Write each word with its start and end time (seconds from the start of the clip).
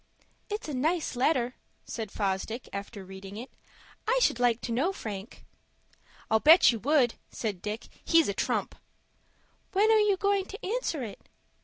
"It's 0.49 0.67
a 0.67 0.73
nice 0.73 1.15
letter," 1.15 1.53
said 1.85 2.09
Fosdick, 2.11 2.67
after 2.73 3.05
reading 3.05 3.37
it. 3.37 3.51
"I 4.07 4.17
should 4.19 4.39
like 4.39 4.59
to 4.61 4.71
know 4.71 4.91
Frank." 4.91 5.45
"I'll 6.31 6.39
bet 6.39 6.71
you 6.71 6.79
would," 6.79 7.13
said 7.29 7.61
Dick. 7.61 7.85
"He's 8.03 8.27
a 8.27 8.33
trump." 8.33 8.73
"When 9.73 9.91
are 9.91 9.99
you 9.99 10.17
going 10.17 10.45
to 10.45 10.65
answer 10.65 11.03
it?" 11.03 11.29